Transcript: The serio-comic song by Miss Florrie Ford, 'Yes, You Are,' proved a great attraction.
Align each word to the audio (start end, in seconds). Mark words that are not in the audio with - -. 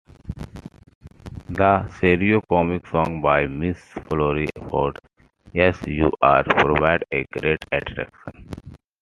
The 1.51 1.87
serio-comic 1.99 2.87
song 2.87 3.21
by 3.21 3.45
Miss 3.45 3.77
Florrie 4.09 4.49
Ford, 4.67 4.97
'Yes, 5.53 5.77
You 5.85 6.11
Are,' 6.23 6.43
proved 6.43 7.03
a 7.11 7.23
great 7.31 7.63
attraction. 7.71 8.47